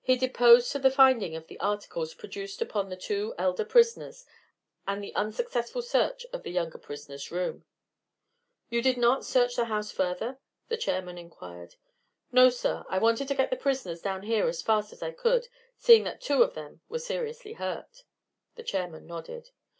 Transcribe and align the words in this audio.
He 0.00 0.14
deposed 0.14 0.70
to 0.70 0.78
the 0.78 0.92
finding 0.92 1.34
of 1.34 1.48
the 1.48 1.58
articles 1.58 2.14
produced 2.14 2.62
upon 2.62 2.88
the 2.88 2.94
two 2.96 3.34
elder 3.36 3.64
prisoners 3.64 4.24
and 4.86 5.02
the 5.02 5.12
unsuccessful 5.16 5.82
search 5.82 6.24
of 6.32 6.44
the 6.44 6.52
younger 6.52 6.78
prisoner's 6.78 7.32
room. 7.32 7.64
"You 8.70 8.80
did 8.80 8.96
not 8.96 9.24
search 9.24 9.56
the 9.56 9.64
house 9.64 9.90
further?" 9.90 10.38
the 10.68 10.76
chairman 10.76 11.18
inquired. 11.18 11.74
"No, 12.30 12.48
sir; 12.48 12.84
I 12.88 12.98
wanted 12.98 13.26
to 13.26 13.34
get 13.34 13.50
the 13.50 13.56
prisoners 13.56 14.00
down 14.00 14.22
here 14.22 14.46
as 14.46 14.62
fast 14.62 14.92
as 14.92 15.02
I 15.02 15.10
could, 15.10 15.48
seeing 15.76 16.04
that 16.04 16.20
two 16.20 16.44
of 16.44 16.54
them 16.54 16.82
were 16.88 17.00
seriously 17.00 17.54
hurt." 17.54 18.04
The 18.54 18.62
chairman 18.62 19.04
nodded. 19.08 19.50